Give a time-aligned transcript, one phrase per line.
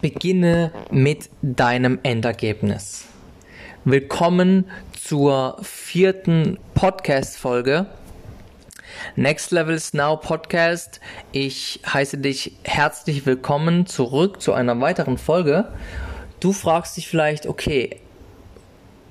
[0.00, 3.04] Beginne mit deinem Endergebnis.
[3.84, 4.64] Willkommen
[4.98, 7.84] zur vierten Podcast-Folge.
[9.16, 11.00] Next Levels Now Podcast.
[11.32, 15.68] Ich heiße dich herzlich willkommen zurück zu einer weiteren Folge.
[16.40, 18.00] Du fragst dich vielleicht, okay,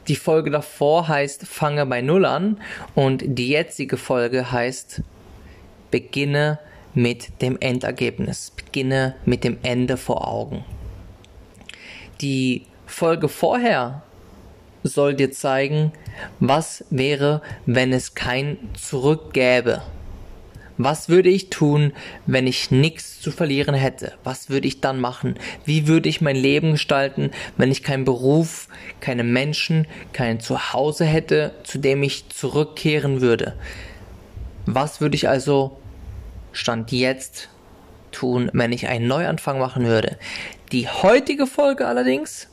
[0.07, 2.59] die Folge davor heißt Fange bei Null an
[2.95, 5.03] und die jetzige Folge heißt
[5.91, 6.57] Beginne
[6.95, 8.49] mit dem Endergebnis.
[8.49, 10.65] Beginne mit dem Ende vor Augen.
[12.21, 14.01] Die Folge vorher
[14.83, 15.93] soll dir zeigen,
[16.39, 19.81] was wäre, wenn es kein Zurück gäbe.
[20.77, 21.93] Was würde ich tun,
[22.25, 24.13] wenn ich nichts zu verlieren hätte?
[24.23, 25.35] Was würde ich dann machen?
[25.65, 28.69] Wie würde ich mein Leben gestalten, wenn ich keinen Beruf,
[29.01, 33.55] keine Menschen, kein Zuhause hätte, zu dem ich zurückkehren würde?
[34.65, 35.77] Was würde ich also
[36.53, 37.49] Stand jetzt
[38.11, 40.17] tun, wenn ich einen Neuanfang machen würde?
[40.71, 42.47] Die heutige Folge allerdings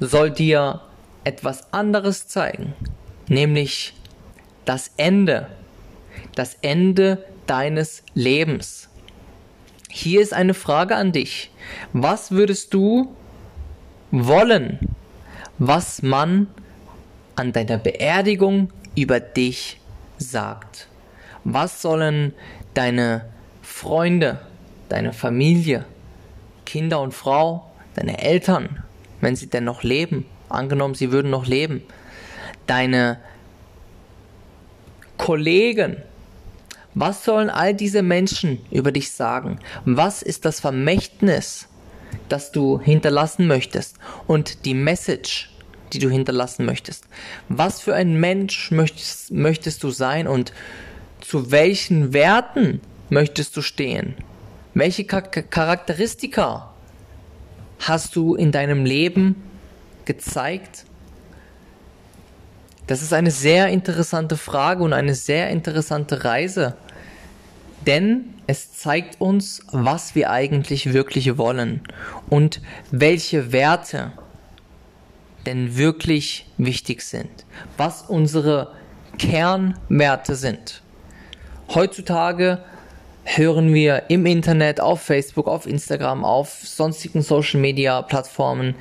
[0.00, 0.80] soll dir
[1.22, 2.74] etwas anderes zeigen,
[3.28, 3.94] nämlich
[4.64, 5.46] das Ende,
[6.34, 8.88] das Ende deines Lebens.
[9.88, 11.52] Hier ist eine Frage an dich.
[11.92, 13.14] Was würdest du
[14.10, 14.80] wollen,
[15.58, 16.48] was man
[17.36, 19.80] an deiner Beerdigung über dich
[20.18, 20.88] sagt?
[21.44, 22.34] Was sollen
[22.74, 23.24] deine
[23.62, 24.40] Freunde,
[24.88, 25.84] deine Familie,
[26.68, 28.84] Kinder und Frau, deine Eltern,
[29.22, 31.82] wenn sie denn noch leben, angenommen, sie würden noch leben,
[32.66, 33.18] deine
[35.16, 35.96] Kollegen,
[36.92, 39.60] was sollen all diese Menschen über dich sagen?
[39.86, 41.68] Was ist das Vermächtnis,
[42.28, 43.96] das du hinterlassen möchtest
[44.26, 45.50] und die Message,
[45.94, 47.06] die du hinterlassen möchtest?
[47.48, 50.52] Was für ein Mensch möchtest, möchtest du sein und
[51.22, 54.16] zu welchen Werten möchtest du stehen?
[54.78, 56.70] Welche Charakteristika
[57.80, 59.34] hast du in deinem Leben
[60.04, 60.84] gezeigt?
[62.86, 66.76] Das ist eine sehr interessante Frage und eine sehr interessante Reise,
[67.88, 71.80] denn es zeigt uns, was wir eigentlich wirklich wollen
[72.30, 72.62] und
[72.92, 74.12] welche Werte
[75.44, 77.46] denn wirklich wichtig sind,
[77.76, 78.76] was unsere
[79.18, 80.82] Kernwerte sind.
[81.74, 82.62] Heutzutage
[83.36, 88.74] hören wir im Internet, auf Facebook, auf Instagram, auf sonstigen Social Media Plattformen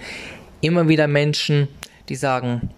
[0.62, 1.68] immer wieder Menschen,
[2.10, 2.70] die sagen,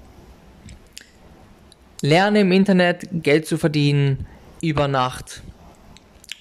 [2.02, 4.25] lerne im Internet Geld zu verdienen
[4.62, 5.41] über Nacht.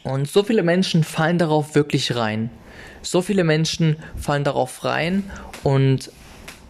[0.03, 2.51] Und so viele Menschen fallen darauf wirklich rein.
[3.03, 5.31] So viele Menschen fallen darauf rein
[5.63, 6.11] und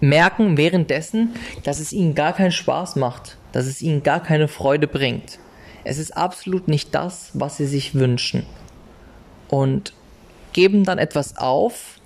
[0.01, 4.89] merken währenddessen, dass es ihnen gar keinen Spaß macht, dass es ihnen gar keine Freude
[4.89, 5.39] bringt.
[5.85, 8.45] Es ist absolut nicht das, was sie sich wünschen.
[9.49, 9.93] Und
[10.53, 11.99] geben dann etwas auf,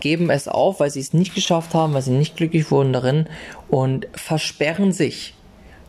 [0.00, 3.28] geben es auf, weil sie es nicht geschafft haben, weil sie nicht glücklich wurden darin
[3.68, 5.34] und versperren sich,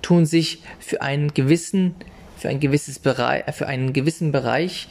[0.02, 1.96] tun sich für einen gewissen,
[2.38, 4.88] für ein gewisses Bereich, für einen gewissen Bereich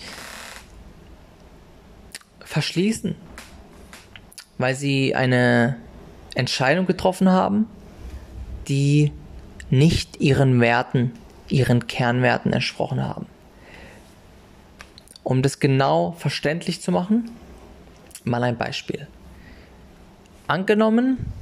[2.41, 3.15] verschließen,
[4.59, 5.77] weil sie eine
[6.35, 7.67] Entscheidung getroffen haben,
[8.69, 9.13] die
[9.71, 11.13] nicht ihren Werten
[11.49, 13.27] ihren Kernwerten entsprochen haben.
[15.23, 17.31] Um das genau verständlich zu machen,
[18.25, 19.07] mal ein Beispiel.
[20.47, 21.33] Angenommen,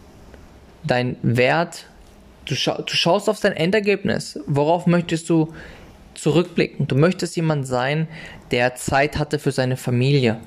[0.82, 1.86] dein Wert,
[2.46, 4.38] du, scha du schaust auf dein Endergebnis.
[4.46, 5.52] Worauf möchtest du
[6.14, 6.86] zurückblicken?
[6.86, 8.08] Du möchtest jemand sein,
[8.50, 10.40] der Zeit hatte für seine Familie,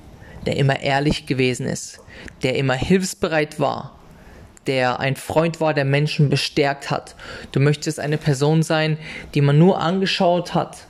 [0.46, 2.00] der immer ehrlich gewesen ist,
[2.42, 3.97] der immer hilfsbereit war,
[4.68, 7.16] der ein Freund war, der Menschen bestärkt hat.
[7.52, 8.98] Du möchtest eine Person sein,
[9.34, 10.86] die man nur angeschaut hat,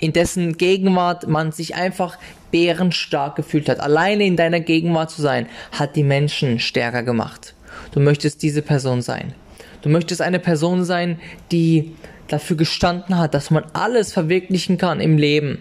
[0.00, 2.18] in dessen Gegenwart man sich einfach
[2.50, 3.80] bärenstark gefühlt hat.
[3.80, 7.54] Alleine in deiner Gegenwart zu sein, hat die Menschen stärker gemacht.
[7.92, 9.34] Du möchtest diese Person sein.
[9.82, 11.20] Du möchtest eine Person sein,
[11.52, 11.94] die
[12.26, 15.58] dafür gestanden hat, dass man alles verwirklichen kann im Leben,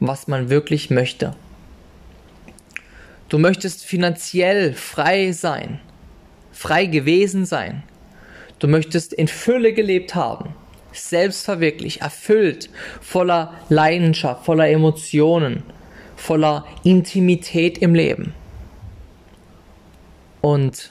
[0.00, 1.34] was man wirklich möchte.
[3.28, 5.80] Du möchtest finanziell frei sein
[6.54, 7.82] frei gewesen sein.
[8.58, 10.54] Du möchtest in Fülle gelebt haben,
[10.92, 12.70] selbstverwirklicht, erfüllt,
[13.00, 15.64] voller Leidenschaft, voller Emotionen,
[16.16, 18.32] voller Intimität im Leben.
[20.40, 20.90] Und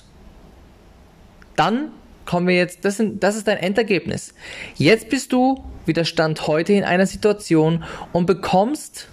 [1.56, 1.92] dann
[2.26, 4.34] kommen wir jetzt, das, sind, das ist dein Endergebnis.
[4.76, 9.08] Jetzt bist du, wie Stand heute, in einer Situation und bekommst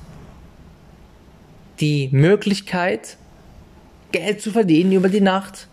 [1.81, 3.17] die Möglichkeit,
[4.13, 5.69] Geld zu verdienen über die Nacht,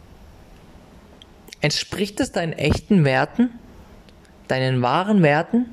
[1.68, 3.50] Entspricht es deinen echten Werten?
[4.48, 5.66] Deinen wahren Werten?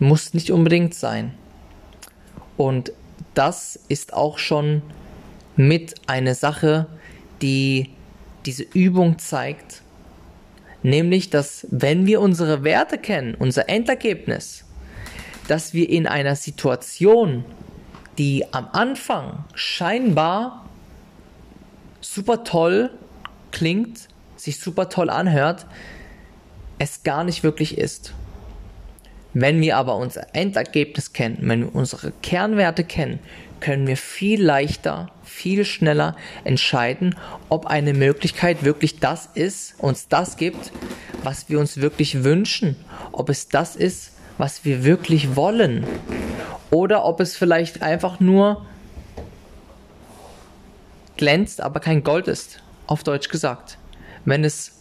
[0.00, 1.34] Muss nicht unbedingt sein.
[2.56, 2.92] Und
[3.34, 4.80] das ist auch schon
[5.56, 6.86] mit eine Sache,
[7.42, 7.90] die
[8.46, 9.82] diese Übung zeigt,
[10.82, 14.64] nämlich dass wenn wir unsere Werte kennen, unser Endergebnis,
[15.48, 17.44] dass wir in einer Situation,
[18.16, 20.64] die am Anfang scheinbar
[22.00, 22.90] super toll
[23.52, 25.66] klingt, sich super toll anhört,
[26.78, 28.12] es gar nicht wirklich ist.
[29.32, 33.18] Wenn wir aber unser Endergebnis kennen, wenn wir unsere Kernwerte kennen,
[33.60, 37.16] können wir viel leichter, viel schneller entscheiden,
[37.48, 40.72] ob eine Möglichkeit wirklich das ist, uns das gibt,
[41.22, 42.76] was wir uns wirklich wünschen,
[43.12, 45.86] ob es das ist, was wir wirklich wollen
[46.70, 48.66] oder ob es vielleicht einfach nur
[51.16, 53.78] glänzt, aber kein Gold ist, auf Deutsch gesagt.
[54.24, 54.72] Wenn es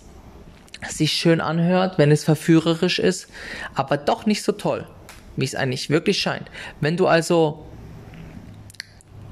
[0.90, 3.28] sich schön anhört, wenn es verführerisch ist,
[3.74, 4.86] aber doch nicht so toll,
[5.36, 6.50] wie es eigentlich wirklich scheint.
[6.82, 7.66] Wenn du also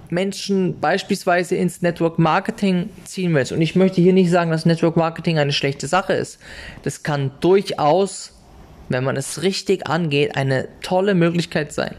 [0.10, 4.96] Menschen beispielsweise ins Network Marketing ziehen willst, und ich möchte hier nicht sagen, dass Network
[4.96, 6.40] Marketing eine schlechte Sache ist,
[6.84, 8.34] das kann durchaus,
[8.90, 11.96] wenn man es richtig angeht, eine tolle Möglichkeit sein.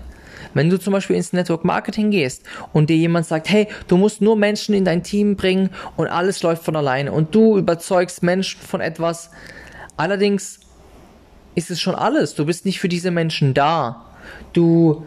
[0.54, 4.20] Wenn du zum Beispiel ins Network Marketing gehst und dir jemand sagt, hey, du musst
[4.20, 8.60] nur Menschen in dein Team bringen und alles läuft von alleine und du überzeugst Menschen
[8.60, 9.30] von etwas,
[9.96, 10.60] allerdings
[11.54, 12.34] ist es schon alles.
[12.34, 14.06] Du bist nicht für diese Menschen da.
[14.52, 15.04] Du,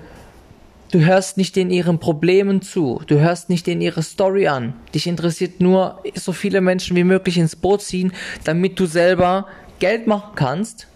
[0.92, 3.02] du hörst nicht in ihren Problemen zu.
[3.08, 4.74] Du hörst nicht in ihre Story an.
[4.94, 8.14] Dich interessiert nur, so viele Menschen wie möglich ins Boot ziehen,
[8.44, 9.48] damit du selber
[9.80, 10.88] Geld machen kannst.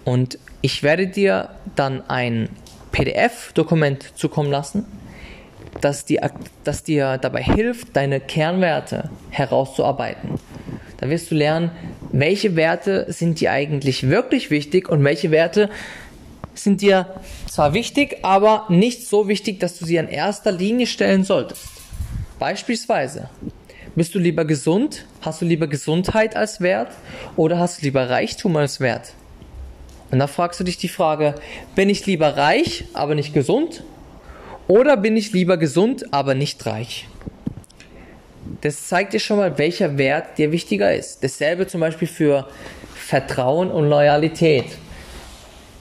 [0.04, 2.48] Und ich werde dir dann ein
[2.90, 4.84] PDF-Dokument zukommen lassen,
[5.80, 6.32] das dir,
[6.64, 10.40] das dir dabei hilft, deine Kernwerte herauszuarbeiten.
[10.98, 11.70] Da wirst du lernen,
[12.12, 15.70] welche Werte sind dir eigentlich wirklich wichtig und welche Werte
[16.54, 17.06] sind dir
[17.50, 21.68] zwar wichtig, aber nicht so wichtig, dass du sie an erster Linie stellen solltest.
[22.38, 23.28] Beispielsweise,
[23.94, 25.04] bist du lieber gesund?
[25.20, 26.92] Hast du lieber Gesundheit als Wert?
[27.36, 29.12] Oder hast du lieber Reichtum als Wert?
[30.10, 31.34] Und da fragst du dich die Frage,
[31.74, 33.82] bin ich lieber reich, aber nicht gesund?
[34.66, 37.08] Oder bin ich lieber gesund, aber nicht reich?
[38.64, 41.22] Das zeigt dir schon mal, welcher Wert dir wichtiger ist.
[41.22, 42.48] Dasselbe zum Beispiel für
[42.94, 44.64] Vertrauen und Loyalität.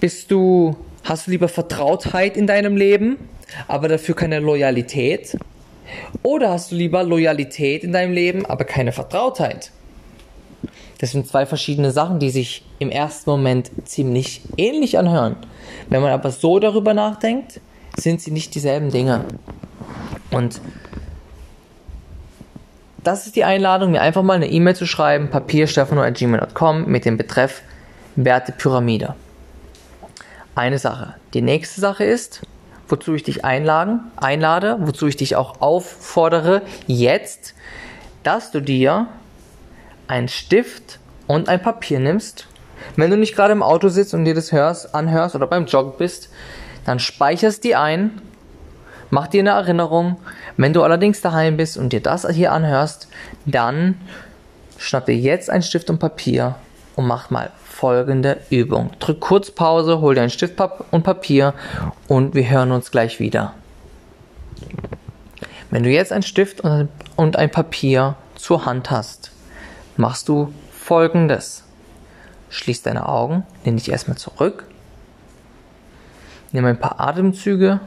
[0.02, 0.76] Bist du,
[1.06, 3.18] hast du lieber Vertrautheit in deinem Leben,
[3.70, 5.38] aber dafür keine Loyalität?
[6.24, 9.72] Oder hast du lieber Loyalität in deinem Leben, aber keine Vertrautheit?
[10.98, 15.38] Das sind zwei verschiedene Sachen, die sich im ersten Moment ziemlich ähnlich anhören.
[15.88, 17.62] Wenn man aber so darüber nachdenkt,
[17.96, 19.24] sind sie nicht dieselben Dinge.
[20.32, 20.60] Und
[23.04, 27.62] das ist die Einladung, mir einfach mal eine E-Mail zu schreiben, papierstefano.gmail.com mit dem Betreff
[28.16, 29.16] Wertepyramide.
[30.56, 31.16] Eine Sache.
[31.34, 32.42] Die nächste Sache ist,
[32.88, 37.56] wozu ich dich einladen, einlade, wozu ich dich auch auffordere, jetzt,
[38.24, 39.08] dass du dir
[40.08, 42.48] einen Stift und ein Papier nimmst.
[42.96, 45.94] Wenn du nicht gerade im Auto sitzt und dir das hörst, anhörst oder beim Joggen
[45.98, 46.30] bist,
[46.86, 48.22] dann speicherst die ein,
[49.10, 50.18] mach dir eine Erinnerung,
[50.58, 53.08] wenn du allerdings daheim bist und dir das hier anhörst,
[53.46, 54.00] dann
[54.78, 56.56] schnapp dir jetzt ein Stift und Papier
[56.96, 58.92] und mach mal folgende Übung.
[59.00, 61.54] Drück kurz Pause, hol dir ein Stift und Papier
[62.08, 63.54] und wir hören uns gleich wieder.
[65.70, 66.62] Wenn du jetzt ein Stift
[67.16, 69.32] und ein Papier zur Hand hast,
[69.98, 71.64] machst du folgendes.
[72.50, 74.66] Schließ deine Augen, nimm dich erstmal zurück,
[76.52, 77.80] nimm ein paar Atemzüge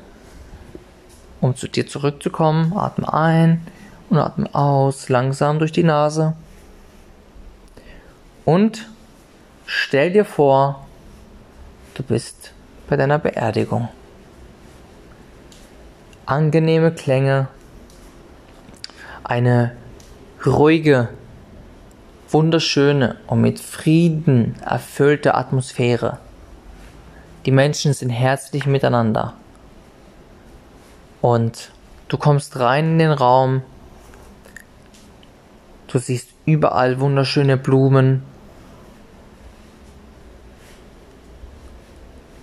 [1.47, 3.67] um zu dir zurückzukommen, atme ein
[4.11, 6.35] und atme aus, langsam durch die Nase.
[8.45, 8.89] Und
[9.67, 10.87] stell dir vor,
[11.95, 12.53] du bist
[12.89, 13.89] bei deiner Beerdigung.
[16.27, 17.49] Angenehme Klänge,
[19.23, 19.73] eine
[20.45, 21.09] ruhige,
[22.31, 26.19] wunderschöne und mit Frieden erfüllte Atmosphäre.
[27.45, 29.35] Die Menschen sind herzlich miteinander.
[31.21, 31.71] Und
[32.09, 33.63] du kommst rein in den Raum.
[35.89, 38.23] Du siehst überall wunderschöne Blumen.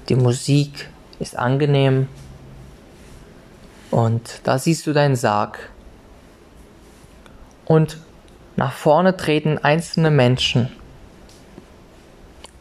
[0.10, 0.90] Die Musik
[1.20, 2.08] ist angenehm.
[3.92, 5.70] Und da siehst du deinen Sarg.
[7.66, 7.98] Und
[8.56, 10.70] nach vorne treten einzelne Menschen,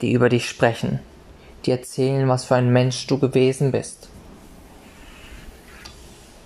[0.01, 1.01] die über dich sprechen
[1.67, 4.09] die erzählen, was für ein Mensch du gewesen bist,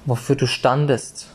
[0.06, 1.28] wofür du standest.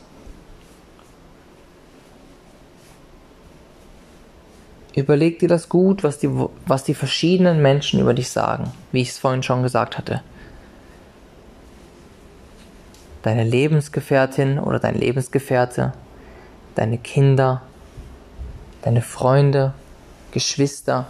[4.96, 6.30] Überleg dir das gut, was die,
[6.66, 10.22] was die verschiedenen Menschen über dich sagen, wie ich es vorhin schon gesagt hatte.
[13.24, 15.94] Deine Lebensgefährtin oder dein Lebensgefährte,
[16.76, 17.62] deine Kinder,
[18.82, 19.74] deine Freunde,
[20.32, 21.08] Geschwister,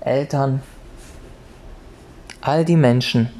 [0.00, 0.62] Eltern,
[2.40, 3.30] all die Menschen,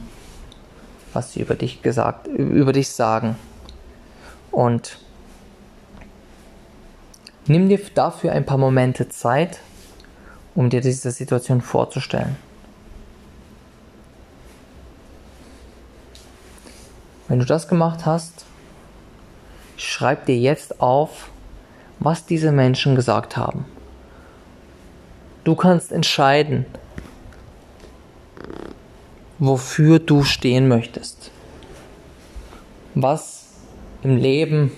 [1.12, 3.36] was sie über dich gesagt, über dich sagen.
[4.52, 4.98] Und
[7.46, 9.58] nimm dir dafür ein paar Momente Zeit,
[10.54, 12.36] um dir diese Situation vorzustellen.
[17.28, 18.44] Wenn du das gemacht hast,
[19.78, 21.30] schreib dir jetzt auf,
[21.98, 23.64] was diese Menschen gesagt haben.
[25.44, 26.66] Du kannst entscheiden,
[29.38, 31.30] wofür du stehen möchtest.
[32.94, 33.41] Was
[34.02, 34.72] im Leben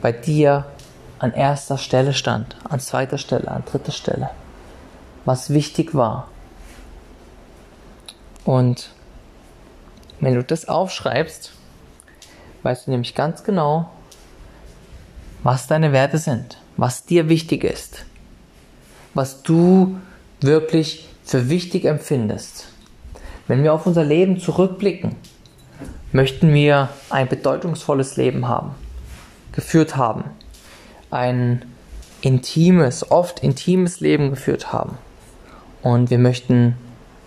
[0.00, 0.66] bei dir
[1.18, 4.30] an erster Stelle stand, an zweiter Stelle, an dritter Stelle.
[5.24, 6.28] Was wichtig war.
[8.44, 8.90] Und
[10.20, 11.52] wenn du das aufschreibst,
[12.62, 13.90] weißt du nämlich ganz genau,
[15.42, 18.04] was deine Werte sind, was dir wichtig ist,
[19.14, 19.98] was du
[20.40, 22.68] wirklich für wichtig empfindest.
[23.46, 25.16] Wenn wir auf unser Leben zurückblicken,
[26.12, 28.74] möchten wir ein bedeutungsvolles Leben haben,
[29.52, 30.24] geführt haben,
[31.10, 31.64] ein
[32.20, 34.98] intimes, oft intimes Leben geführt haben.
[35.82, 36.76] Und wir möchten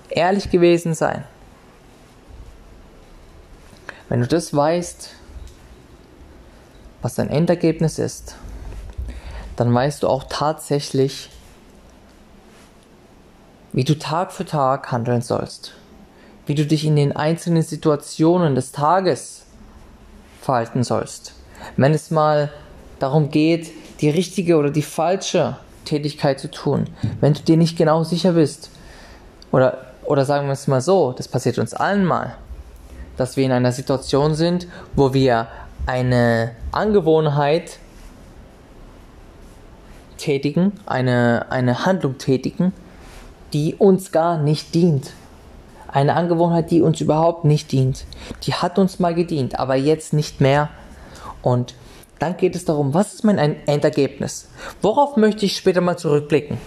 [0.10, 1.24] ehrlich gewesen sein.
[4.10, 5.16] Wenn du das weißt,
[7.02, 8.36] was dein Endergebnis ist,
[9.56, 11.30] dann weißt du auch tatsächlich,
[13.72, 15.74] wie du Tag für Tag handeln sollst,
[16.52, 19.46] wie du dich in den einzelnen Situationen des Tages
[20.42, 21.34] verhalten sollst.
[21.78, 22.52] Wenn es mal
[23.00, 25.56] darum geht, die richtige oder die falsche
[25.86, 26.88] Tätigkeit zu tun,
[27.22, 28.70] wenn du dir nicht genau sicher bist,
[29.54, 32.36] oder, oder sagen wir es mal so, das passiert uns allen mal,
[33.16, 35.48] dass wir in einer Situation sind, wo wir
[35.86, 37.80] eine Angewohnheit
[40.18, 42.74] tätigen, eine, eine Handlung tätigen,
[43.54, 45.14] die uns gar nicht dient.
[45.92, 48.06] Eine Angewohnheit, die uns überhaupt nicht dient.
[48.44, 50.70] Die hat uns mal gedient, aber jetzt nicht mehr.
[51.42, 51.76] Und
[52.20, 54.48] dann geht es darum, was ist mein Endergebnis?
[54.82, 56.58] Worauf möchte ich später mal zurückblicken?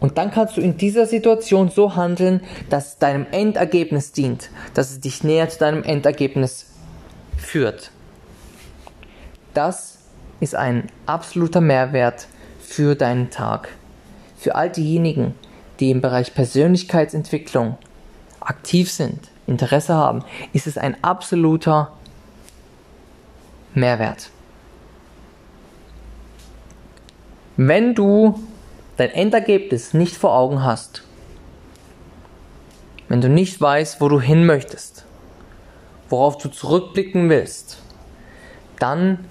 [0.00, 4.90] Und dann kannst du in dieser Situation so handeln, dass es deinem Endergebnis dient, dass
[4.90, 6.66] es dich näher zu deinem Endergebnis
[7.36, 7.90] führt.
[9.54, 9.98] Das
[10.40, 12.26] ist ein absoluter Mehrwert
[12.60, 13.68] für deinen Tag.
[14.36, 15.34] Für all diejenigen,
[15.78, 17.76] die im Bereich Persönlichkeitsentwicklung
[18.52, 21.92] aktiv sind, Interesse haben, ist es ein absoluter
[23.74, 24.30] Mehrwert.
[27.56, 28.38] Wenn du
[28.98, 31.02] dein Endergebnis nicht vor Augen hast,
[33.08, 35.04] wenn du nicht weißt, wo du hin möchtest,
[36.10, 37.78] worauf du zurückblicken willst,
[38.78, 39.24] dann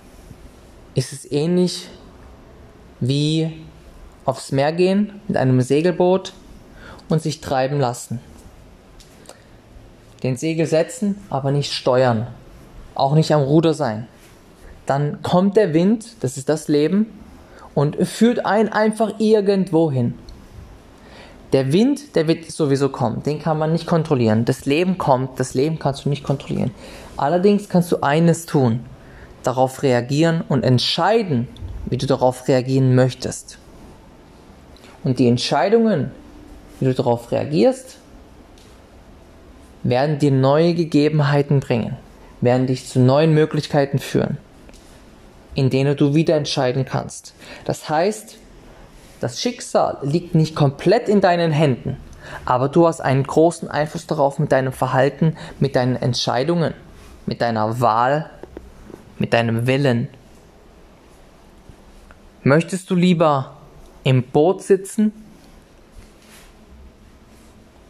[0.95, 1.89] ist es ähnlich
[2.99, 3.65] wie
[4.25, 6.33] aufs Meer gehen mit einem Segelboot
[7.09, 8.19] und sich treiben lassen.
[10.23, 12.27] Den Segel setzen, aber nicht steuern,
[12.95, 14.07] auch nicht am Ruder sein.
[14.85, 17.07] Dann kommt der Wind, das ist das Leben,
[17.73, 20.15] und führt einen einfach irgendwo hin.
[21.53, 24.45] Der Wind, der wird sowieso kommen, den kann man nicht kontrollieren.
[24.45, 26.71] Das Leben kommt, das Leben kannst du nicht kontrollieren.
[27.17, 28.81] Allerdings kannst du eines tun,
[29.43, 31.47] darauf reagieren und entscheiden,
[31.87, 33.57] wie du darauf reagieren möchtest.
[35.03, 36.11] Und die Entscheidungen,
[36.79, 37.97] wie du darauf reagierst,
[39.83, 41.97] werden dir neue Gegebenheiten bringen,
[42.41, 44.37] werden dich zu neuen Möglichkeiten führen,
[45.55, 47.33] in denen du wieder entscheiden kannst.
[47.65, 48.37] Das heißt,
[49.19, 51.97] das Schicksal liegt nicht komplett in deinen Händen,
[52.45, 56.73] aber du hast einen großen Einfluss darauf mit deinem Verhalten, mit deinen Entscheidungen,
[57.25, 58.29] mit deiner Wahl,
[59.19, 60.07] mit deinem Willen.
[62.43, 63.57] Möchtest du lieber
[64.03, 65.13] im Boot sitzen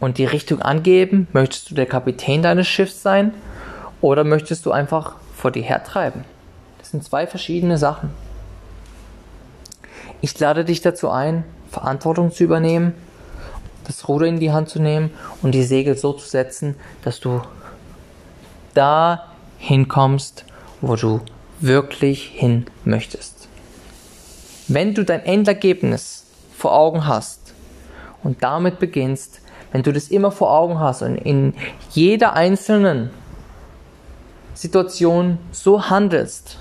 [0.01, 1.27] und die Richtung angeben?
[1.31, 3.33] Möchtest du der Kapitän deines Schiffs sein?
[4.01, 6.25] Oder möchtest du einfach vor dir hertreiben?
[6.79, 8.09] Das sind zwei verschiedene Sachen.
[10.19, 12.93] Ich lade dich dazu ein, Verantwortung zu übernehmen,
[13.85, 17.41] das Ruder in die Hand zu nehmen und die Segel so zu setzen, dass du
[18.73, 19.27] da
[19.57, 20.45] hinkommst,
[20.81, 21.21] wo du
[21.59, 23.47] wirklich hin möchtest.
[24.67, 26.25] Wenn du dein Endergebnis
[26.57, 27.53] vor Augen hast
[28.23, 31.53] und damit beginnst, wenn du das immer vor Augen hast und in
[31.91, 33.09] jeder einzelnen
[34.53, 36.59] Situation so handelst,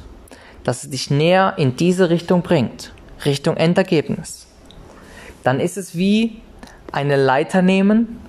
[0.64, 2.92] dass es dich näher in diese Richtung bringt,
[3.24, 4.46] Richtung Endergebnis,
[5.42, 6.40] dann ist es wie
[6.92, 8.20] eine Leiter nehmen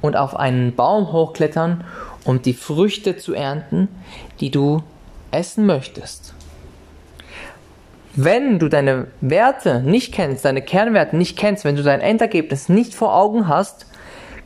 [0.00, 1.84] und auf einen Baum hochklettern,
[2.24, 3.88] um die Früchte zu ernten,
[4.40, 4.82] die du
[5.30, 6.34] essen möchtest.
[8.16, 12.94] Wenn du deine Werte nicht kennst, deine Kernwerte nicht kennst, wenn du dein Endergebnis nicht
[12.94, 13.86] vor Augen hast,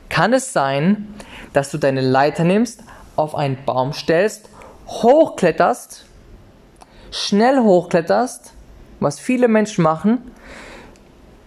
[0.09, 1.15] kann es sein,
[1.53, 2.83] dass du deine Leiter nimmst,
[3.15, 4.49] auf einen Baum stellst,
[4.87, 6.07] hochkletterst,
[7.11, 8.55] schnell hochkletterst,
[9.01, 10.33] was viele Menschen machen,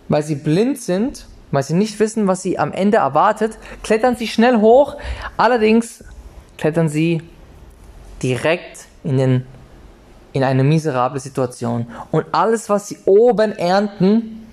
[0.07, 4.27] weil sie blind sind, weil sie nicht wissen, was sie am Ende erwartet, klettern sie
[4.27, 4.97] schnell hoch,
[5.37, 6.03] allerdings
[6.59, 7.23] klettern sie
[8.21, 9.45] direkt in den
[10.33, 11.87] in eine miserable Situation.
[12.11, 14.47] Und alles, was sie oben ernten,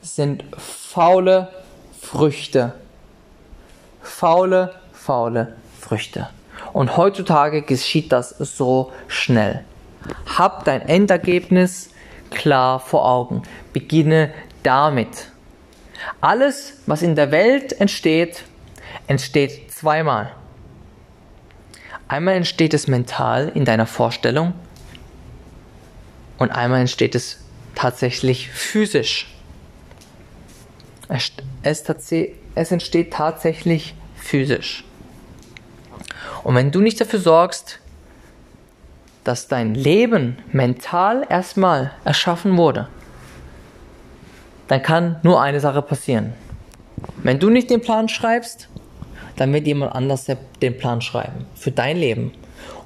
[0.00, 1.48] sind faule
[2.00, 2.74] Früchte.
[4.02, 6.28] Faule, faule Früchte.
[6.72, 9.64] Und heutzutage geschieht das so schnell.
[10.36, 11.90] Hab dein Endergebnis
[12.30, 13.42] klar vor Augen.
[13.72, 15.28] Beginne damit.
[16.20, 18.44] Alles, was in der Welt entsteht,
[19.06, 20.32] entsteht zweimal.
[22.08, 24.52] Einmal entsteht es mental in deiner Vorstellung
[26.42, 27.38] und einmal entsteht es
[27.76, 29.32] tatsächlich physisch.
[31.08, 31.32] Es,
[32.54, 34.84] es, entsteht tatsächlich physisch.
[36.42, 37.78] Und wenn du nicht dafür sorgst,
[39.22, 42.88] dass dein Leben mental erstmal erschaffen wurde,
[44.66, 46.32] dann kann nur eine Sache passieren.
[47.22, 48.68] Wenn du nicht den Plan schreibst,
[49.36, 50.26] dann wird jemand anders
[50.60, 52.32] den Plan schreiben für dein Leben.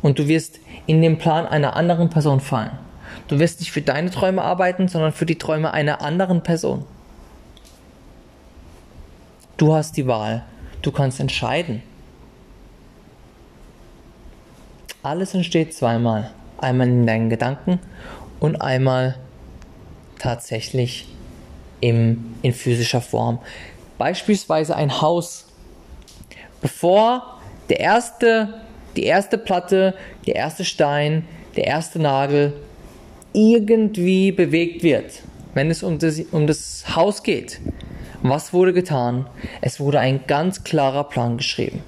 [0.02, 2.85] Und du wirst in den Plan einer anderen Person fallen.
[3.28, 6.84] Du wirst nicht für deine Träume arbeiten, sondern für die Träume einer anderen Person.
[9.56, 10.44] Du hast die Wahl.
[10.82, 11.82] Du kannst entscheiden.
[15.02, 16.30] Alles entsteht zweimal.
[16.58, 17.80] Einmal in deinen Gedanken
[18.38, 19.16] und einmal
[20.18, 21.08] tatsächlich
[21.80, 23.38] im, in physischer Form.
[23.98, 25.46] Beispielsweise ein Haus.
[26.60, 28.54] Bevor der erste,
[28.96, 29.94] die erste Platte,
[30.26, 32.52] der erste Stein, der erste Nagel
[33.36, 35.22] irgendwie bewegt wird,
[35.54, 37.60] wenn es um das, um das Haus geht.
[38.22, 39.26] Was wurde getan?
[39.60, 41.84] Es wurde ein ganz klarer Plan geschrieben.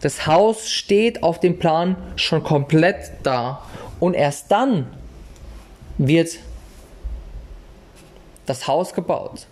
[0.00, 3.62] Das Haus steht auf dem Plan schon komplett da
[4.00, 4.86] und erst dann
[5.98, 6.38] wird
[8.46, 9.46] das Haus gebaut.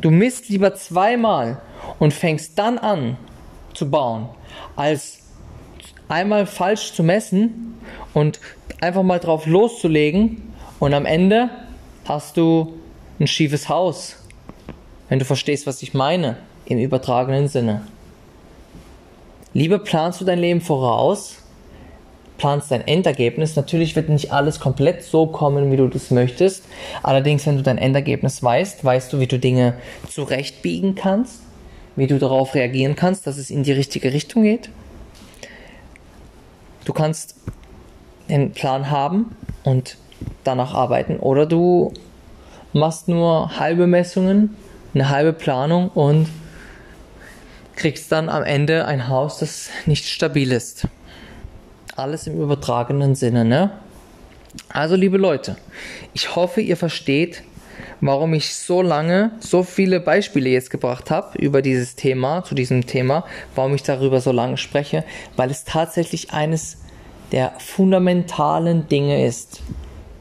[0.00, 1.62] Du misst lieber zweimal
[1.98, 3.16] und fängst dann an
[3.72, 4.28] zu bauen,
[4.76, 5.20] als
[6.08, 7.73] einmal falsch zu messen
[8.12, 8.40] und
[8.80, 11.50] einfach mal drauf loszulegen und am Ende
[12.04, 12.74] hast du
[13.20, 14.16] ein schiefes Haus.
[15.08, 17.86] Wenn du verstehst, was ich meine, im übertragenen Sinne.
[19.52, 21.36] Lieber planst du dein Leben voraus,
[22.38, 23.54] planst dein Endergebnis.
[23.54, 26.64] Natürlich wird nicht alles komplett so kommen, wie du das möchtest.
[27.02, 29.74] Allerdings, wenn du dein Endergebnis weißt, weißt du, wie du Dinge
[30.08, 31.42] zurechtbiegen kannst,
[31.96, 34.70] wie du darauf reagieren kannst, dass es in die richtige Richtung geht.
[36.84, 37.36] Du kannst
[38.28, 39.96] den Plan haben und
[40.44, 41.92] danach arbeiten oder du
[42.72, 44.56] machst nur halbe Messungen,
[44.94, 46.28] eine halbe Planung und
[47.76, 50.86] kriegst dann am Ende ein Haus, das nicht stabil ist.
[51.96, 53.70] Alles im übertragenen Sinne, ne?
[54.68, 55.56] Also, liebe Leute,
[56.12, 57.42] ich hoffe, ihr versteht,
[58.00, 62.86] warum ich so lange so viele Beispiele jetzt gebracht habe über dieses Thema, zu diesem
[62.86, 65.04] Thema, warum ich darüber so lange spreche,
[65.36, 66.78] weil es tatsächlich eines
[67.32, 69.62] der fundamentalen Dinge ist,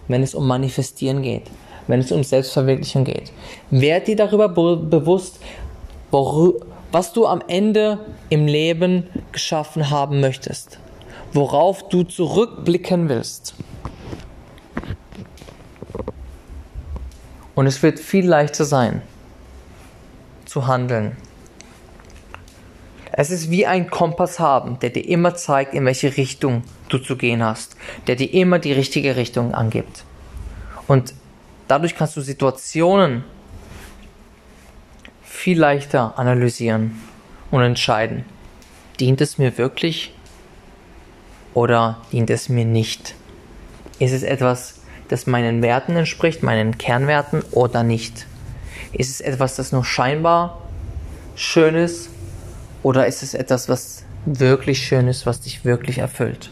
[0.07, 1.43] wenn es um Manifestieren geht,
[1.87, 3.31] wenn es um Selbstverwirklichung geht.
[3.71, 5.39] Werd dir darüber be bewusst,
[6.11, 10.79] was du am Ende im Leben geschaffen haben möchtest,
[11.33, 13.55] worauf du zurückblicken willst.
[17.55, 19.01] Und es wird viel leichter sein,
[20.45, 21.17] zu handeln.
[23.15, 27.15] Es ist wie ein Kompass haben, der dir immer zeigt, in welche Richtung du zu
[27.15, 30.04] gehen hast, der dir immer die richtige Richtung angibt.
[30.88, 31.13] Und
[31.67, 33.23] dadurch kannst du Situationen
[35.21, 36.99] viel leichter analysieren
[37.52, 38.26] und entscheiden.
[38.99, 40.15] Dient es mir wirklich
[41.54, 43.13] oder dient es mir nicht?
[43.99, 48.26] Ist es etwas, das meinen Werten entspricht, meinen Kernwerten oder nicht?
[48.91, 50.63] Ist es etwas, das nur scheinbar
[51.36, 52.10] schön ist
[52.84, 56.50] oder ist es etwas, was wirklich schön ist, was dich wirklich erfüllt?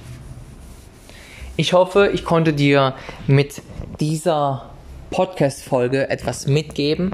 [1.58, 2.96] Ich hoffe, ich konnte dir
[3.28, 3.62] mit
[4.00, 4.72] dieser
[5.12, 7.12] Podcast-Folge etwas mitgeben,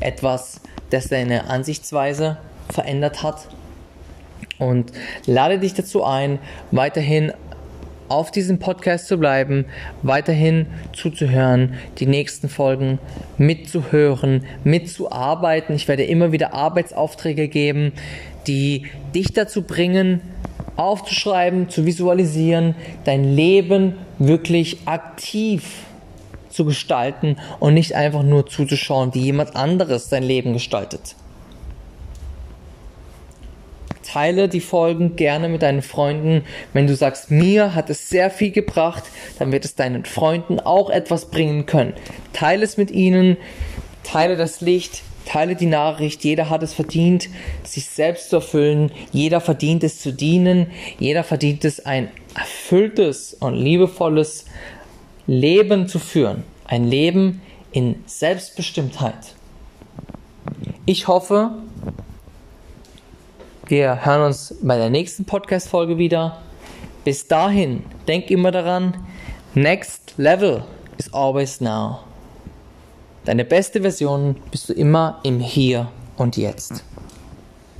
[0.00, 2.38] etwas, das deine Ansichtsweise
[2.70, 3.46] verändert hat.
[4.58, 4.92] Und
[5.26, 6.38] lade dich dazu ein,
[6.70, 7.32] weiterhin
[8.10, 9.66] auf diesem Podcast zu bleiben,
[10.02, 12.98] weiterhin zuzuhören, die nächsten Folgen
[13.38, 15.76] mitzuhören, mitzuarbeiten.
[15.76, 17.92] Ich werde immer wieder Arbeitsaufträge geben,
[18.46, 20.20] die dich dazu bringen,
[20.76, 22.74] aufzuschreiben, zu visualisieren,
[23.04, 25.84] dein Leben wirklich aktiv
[26.48, 31.14] zu gestalten und nicht einfach nur zuzuschauen, wie jemand anderes sein Leben gestaltet.
[34.02, 36.42] Teile die Folgen gerne mit deinen Freunden.
[36.72, 39.04] Wenn du sagst, mir hat es sehr viel gebracht,
[39.38, 41.92] dann wird es deinen Freunden auch etwas bringen können.
[42.32, 43.36] Teile es mit ihnen,
[44.02, 46.24] teile das Licht, teile die Nachricht.
[46.24, 47.28] Jeder hat es verdient,
[47.62, 48.90] sich selbst zu erfüllen.
[49.12, 50.66] Jeder verdient es zu dienen.
[50.98, 54.46] Jeder verdient es, ein erfülltes und liebevolles
[55.26, 56.42] Leben zu führen.
[56.66, 57.40] Ein Leben
[57.70, 59.34] in Selbstbestimmtheit.
[60.84, 61.52] Ich hoffe,
[63.68, 66.42] wir hören uns bei der nächsten Podcast-Folge wieder.
[67.04, 68.96] Bis dahin, denk immer daran,
[69.54, 70.64] next level
[70.98, 72.09] is always now.
[73.30, 76.82] Deine beste Version bist du immer im Hier und Jetzt.